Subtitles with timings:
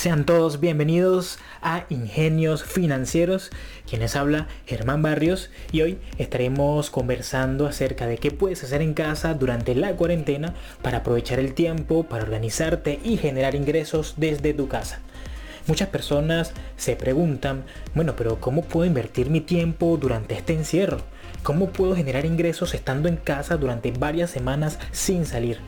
[0.00, 3.50] Sean todos bienvenidos a Ingenios Financieros,
[3.86, 9.34] quienes habla Germán Barrios y hoy estaremos conversando acerca de qué puedes hacer en casa
[9.34, 15.00] durante la cuarentena para aprovechar el tiempo, para organizarte y generar ingresos desde tu casa.
[15.66, 21.02] Muchas personas se preguntan, bueno, pero ¿cómo puedo invertir mi tiempo durante este encierro?
[21.42, 25.58] ¿Cómo puedo generar ingresos estando en casa durante varias semanas sin salir?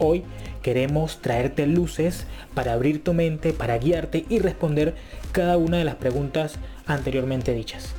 [0.00, 0.24] Hoy
[0.66, 4.96] queremos traerte luces para abrir tu mente, para guiarte y responder
[5.30, 7.94] cada una de las preguntas anteriormente dichas.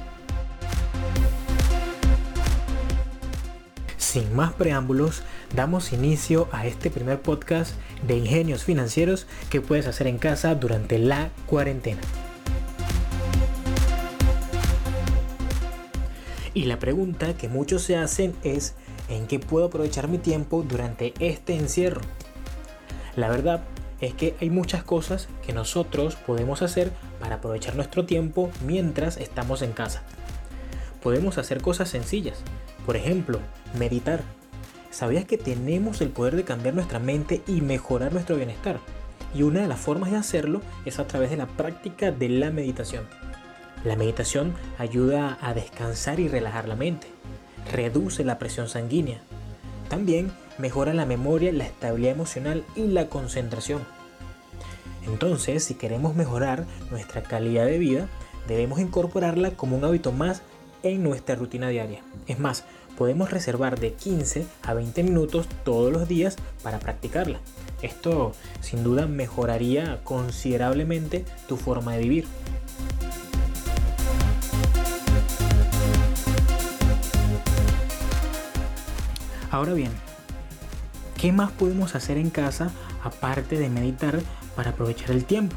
[3.96, 5.22] Sin más preámbulos,
[5.56, 7.74] damos inicio a este primer podcast
[8.06, 12.02] de ingenios financieros que puedes hacer en casa durante la cuarentena.
[16.54, 18.76] Y la pregunta que muchos se hacen es,
[19.08, 22.02] ¿en qué puedo aprovechar mi tiempo durante este encierro?
[23.18, 23.64] La verdad
[24.00, 29.64] es que hay muchas cosas que nosotros podemos hacer para aprovechar nuestro tiempo mientras estamos
[29.64, 30.04] en casa.
[31.02, 32.38] Podemos hacer cosas sencillas,
[32.86, 33.40] por ejemplo,
[33.76, 34.22] meditar.
[34.92, 38.78] ¿Sabías que tenemos el poder de cambiar nuestra mente y mejorar nuestro bienestar?
[39.34, 42.52] Y una de las formas de hacerlo es a través de la práctica de la
[42.52, 43.04] meditación.
[43.84, 47.08] La meditación ayuda a descansar y relajar la mente,
[47.72, 49.22] reduce la presión sanguínea.
[49.90, 53.86] También mejora la memoria, la estabilidad emocional y la concentración.
[55.06, 58.08] Entonces, si queremos mejorar nuestra calidad de vida,
[58.48, 60.42] debemos incorporarla como un hábito más
[60.84, 62.02] en nuestra rutina diaria.
[62.28, 62.66] Es más,
[62.98, 67.40] podemos reservar de 15 a 20 minutos todos los días para practicarla.
[67.82, 72.28] Esto sin duda mejoraría considerablemente tu forma de vivir.
[79.50, 79.92] Ahora bien,
[81.18, 82.72] ¿qué más podemos hacer en casa
[83.04, 84.20] aparte de meditar
[84.56, 85.56] para aprovechar el tiempo?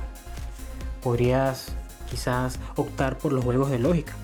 [1.03, 1.73] Podrías
[2.11, 4.15] quizás optar por los juegos de lógica.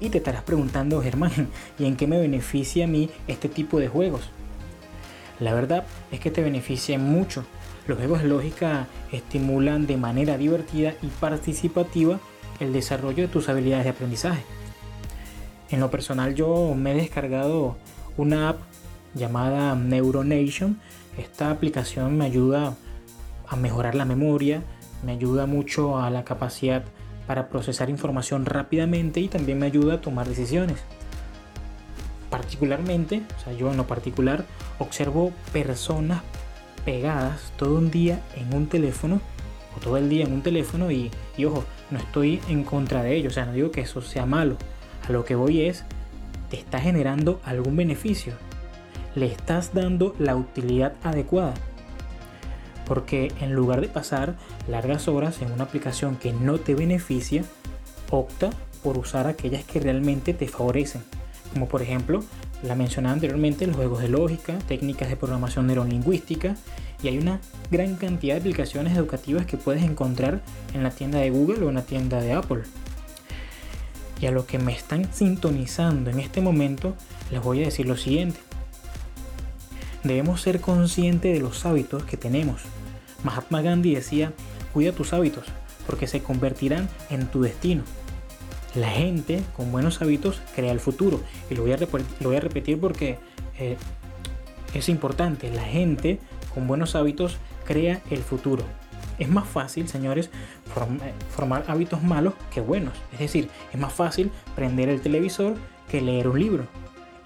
[0.00, 1.48] Y te estarás preguntando, Germán,
[1.78, 4.30] ¿y en qué me beneficia a mí este tipo de juegos?
[5.40, 7.44] La verdad es que te beneficia mucho.
[7.86, 12.20] Los juegos de lógica estimulan de manera divertida y participativa
[12.60, 14.44] el desarrollo de tus habilidades de aprendizaje.
[15.70, 17.76] En lo personal yo me he descargado
[18.16, 18.69] una app
[19.14, 20.80] llamada Neuronation.
[21.18, 22.76] Esta aplicación me ayuda
[23.48, 24.62] a mejorar la memoria,
[25.04, 26.84] me ayuda mucho a la capacidad
[27.26, 30.78] para procesar información rápidamente y también me ayuda a tomar decisiones.
[32.30, 34.44] Particularmente, o sea, yo en lo particular
[34.78, 36.22] observo personas
[36.84, 39.20] pegadas todo un día en un teléfono
[39.76, 43.16] o todo el día en un teléfono y, y ojo, no estoy en contra de
[43.16, 44.56] ello, o sea, no digo que eso sea malo.
[45.08, 45.84] A lo que voy es,
[46.50, 48.34] te está generando algún beneficio,
[49.14, 51.54] le estás dando la utilidad adecuada.
[52.86, 54.36] Porque en lugar de pasar
[54.68, 57.44] largas horas en una aplicación que no te beneficia,
[58.10, 58.50] opta
[58.82, 61.02] por usar aquellas que realmente te favorecen.
[61.52, 62.22] Como por ejemplo,
[62.62, 66.56] la mencionada anteriormente, los juegos de lógica, técnicas de programación neurolingüística,
[67.02, 67.40] y hay una
[67.70, 70.42] gran cantidad de aplicaciones educativas que puedes encontrar
[70.74, 72.62] en la tienda de Google o en la tienda de Apple.
[74.20, 76.94] Y a los que me están sintonizando en este momento,
[77.30, 78.38] les voy a decir lo siguiente
[80.04, 82.62] debemos ser conscientes de los hábitos que tenemos.
[83.22, 84.32] Mahatma Gandhi decía,
[84.72, 85.44] cuida tus hábitos,
[85.86, 87.82] porque se convertirán en tu destino.
[88.74, 91.20] La gente con buenos hábitos crea el futuro.
[91.50, 93.18] Y lo voy a, lo voy repetir porque
[93.58, 93.76] eh,
[94.74, 95.50] es importante.
[95.50, 96.20] La gente
[96.54, 98.64] con buenos hábitos crea el futuro.
[99.18, 100.30] Es más fácil, señores,
[101.30, 102.94] formar hábitos malos que buenos.
[103.12, 105.56] Es decir, es más fácil prender el televisor
[105.90, 106.79] que leer un libro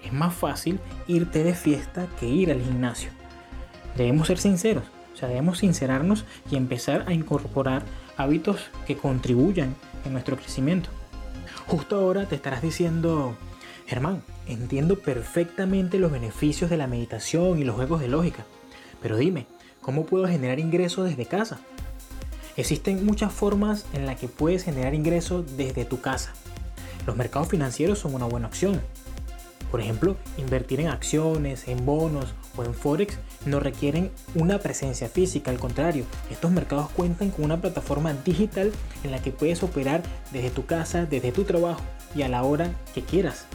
[0.05, 3.09] es más fácil irte de fiesta que ir al gimnasio.
[3.97, 7.83] Debemos ser sinceros, o sea, debemos sincerarnos y empezar a incorporar
[8.17, 10.89] hábitos que contribuyan en nuestro crecimiento.
[11.67, 13.35] Justo ahora te estarás diciendo,
[13.87, 18.45] Germán, entiendo perfectamente los beneficios de la meditación y los juegos de lógica,
[19.01, 19.47] pero dime,
[19.81, 21.59] ¿cómo puedo generar ingresos desde casa?
[22.57, 26.33] Existen muchas formas en las que puedes generar ingresos desde tu casa.
[27.05, 28.81] Los mercados financieros son una buena opción.
[29.75, 35.51] Por ejemplo, invertir en acciones, en bonos o en forex no requieren una presencia física,
[35.51, 38.71] al contrario, estos mercados cuentan con una plataforma digital
[39.03, 40.01] en la que puedes operar
[40.31, 41.81] desde tu casa, desde tu trabajo
[42.15, 43.47] y a la hora que quieras.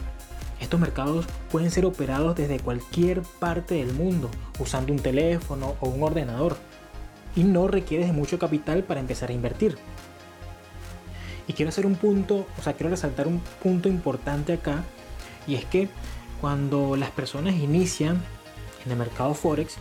[0.59, 4.29] Estos mercados pueden ser operados desde cualquier parte del mundo
[4.59, 6.55] usando un teléfono o un ordenador
[7.35, 9.75] y no requieres de mucho capital para empezar a invertir.
[11.47, 14.83] Y quiero hacer un punto, o sea, quiero resaltar un punto importante acá
[15.47, 15.89] y es que
[16.39, 18.21] cuando las personas inician
[18.85, 19.77] en el mercado Forex,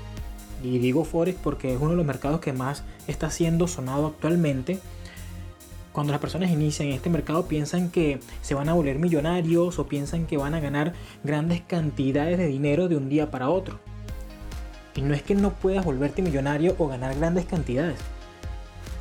[0.62, 4.78] y digo Forex porque es uno de los mercados que más está siendo sonado actualmente,
[5.92, 9.86] cuando las personas inician en este mercado piensan que se van a volver millonarios o
[9.86, 10.92] piensan que van a ganar
[11.24, 13.80] grandes cantidades de dinero de un día para otro.
[14.94, 17.98] Y no es que no puedas volverte millonario o ganar grandes cantidades.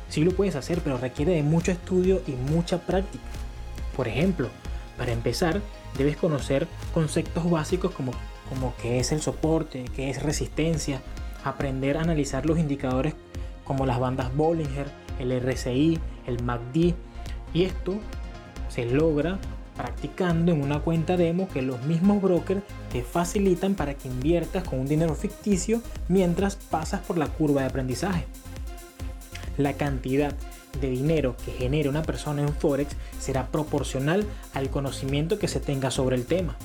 [0.08, 3.22] Sí lo puedes hacer, pero requiere de mucho estudio y mucha práctica.
[3.96, 4.48] Por ejemplo,
[4.98, 5.60] para empezar,
[5.96, 8.12] debes conocer conceptos básicos como,
[8.48, 11.02] como qué es el soporte, qué es resistencia,
[11.44, 13.14] aprender a analizar los indicadores
[13.64, 16.94] como las bandas Bollinger, el RSI, el MACD.
[17.52, 17.94] Y esto
[18.68, 19.38] se logra
[19.76, 22.62] practicando en una cuenta demo que los mismos brokers
[22.92, 27.68] te facilitan para que inviertas con un dinero ficticio mientras pasas por la curva de
[27.68, 28.26] aprendizaje.
[29.56, 30.34] La cantidad
[30.80, 34.24] de dinero que genere una persona en Forex será proporcional
[34.54, 36.56] al conocimiento que se tenga sobre el tema.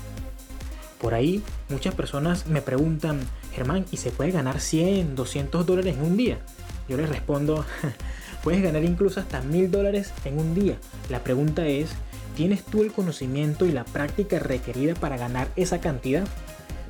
[1.00, 3.20] Por ahí muchas personas me preguntan,
[3.54, 6.40] Germán, ¿y se puede ganar 100, 200 dólares en un día?
[6.88, 7.66] Yo les respondo,
[8.44, 10.78] puedes ganar incluso hasta 1000 dólares en un día.
[11.10, 11.90] La pregunta es,
[12.36, 16.28] ¿tienes tú el conocimiento y la práctica requerida para ganar esa cantidad?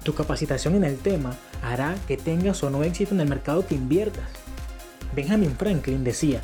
[0.04, 3.76] Tu capacitación en el tema hará que tengas o no éxito en el mercado que
[3.76, 4.30] inviertas.
[5.16, 6.42] Benjamin Franklin decía,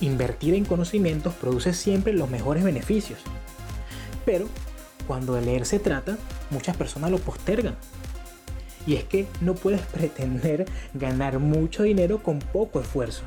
[0.00, 3.20] invertir en conocimientos produce siempre los mejores beneficios.
[4.24, 4.48] Pero
[5.06, 6.18] cuando de leer se trata,
[6.50, 7.74] muchas personas lo postergan.
[8.86, 13.22] Y es que no puedes pretender ganar mucho dinero con poco esfuerzo.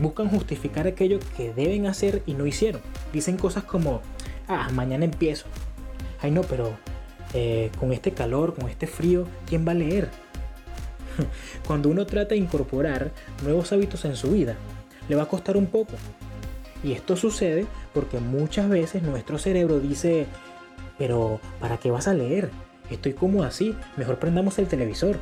[0.00, 2.82] Buscan justificar aquello que deben hacer y no hicieron.
[3.12, 4.02] Dicen cosas como,
[4.48, 5.46] ah, mañana empiezo.
[6.20, 6.76] Ay no, pero
[7.32, 10.10] eh, con este calor, con este frío, ¿quién va a leer?
[11.66, 13.12] Cuando uno trata de incorporar
[13.42, 14.56] nuevos hábitos en su vida,
[15.08, 15.92] le va a costar un poco.
[16.82, 20.26] Y esto sucede porque muchas veces nuestro cerebro dice,
[20.98, 22.50] pero ¿para qué vas a leer?
[22.90, 25.18] Estoy como así, mejor prendamos el televisor.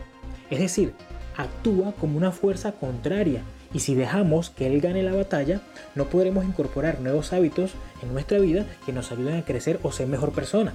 [0.51, 0.93] Es decir,
[1.37, 3.43] actúa como una fuerza contraria
[3.73, 5.61] y si dejamos que él gane la batalla,
[5.95, 10.09] no podremos incorporar nuevos hábitos en nuestra vida que nos ayuden a crecer o ser
[10.09, 10.75] mejor persona.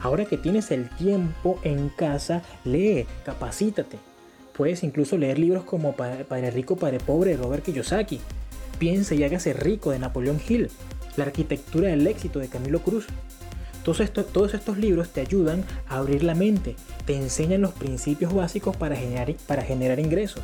[0.00, 3.98] Ahora que tienes el tiempo en casa, lee, capacítate.
[4.58, 8.18] Puedes incluso leer libros como Padre Rico, Padre Pobre de Robert Kiyosaki.
[8.80, 10.68] Piensa y hágase rico de Napoleón Hill.
[11.16, 13.06] La arquitectura del éxito de Camilo Cruz.
[13.84, 16.74] Todos estos, todos estos libros te ayudan a abrir la mente,
[17.06, 20.42] te enseñan los principios básicos para generar, para generar ingresos,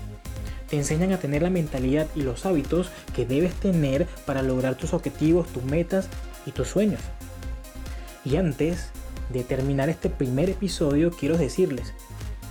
[0.70, 4.94] te enseñan a tener la mentalidad y los hábitos que debes tener para lograr tus
[4.94, 6.08] objetivos, tus metas
[6.46, 7.00] y tus sueños.
[8.24, 8.90] Y antes
[9.30, 11.92] de terminar este primer episodio, quiero decirles,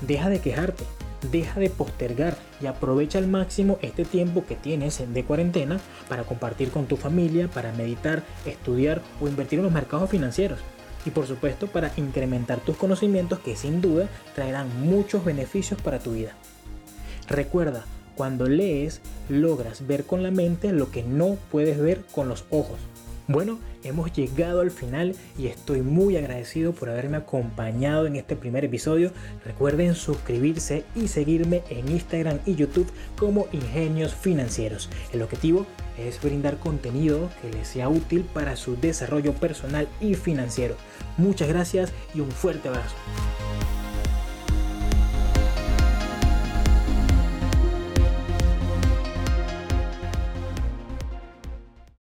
[0.05, 0.83] deja de quejarte,
[1.31, 5.79] deja de postergar y aprovecha al máximo este tiempo que tienes de cuarentena
[6.09, 10.59] para compartir con tu familia, para meditar, estudiar o invertir en los mercados financieros.
[11.05, 16.13] Y por supuesto para incrementar tus conocimientos que sin duda traerán muchos beneficios para tu
[16.13, 16.33] vida.
[17.27, 17.85] Recuerda,
[18.15, 22.79] cuando lees logras ver con la mente lo que no puedes ver con los ojos.
[23.27, 28.65] Bueno, hemos llegado al final y estoy muy agradecido por haberme acompañado en este primer
[28.65, 29.11] episodio.
[29.45, 34.89] Recuerden suscribirse y seguirme en Instagram y YouTube como Ingenios Financieros.
[35.13, 35.65] El objetivo
[35.97, 40.75] es brindar contenido que les sea útil para su desarrollo personal y financiero.
[41.17, 42.95] Muchas gracias y un fuerte abrazo.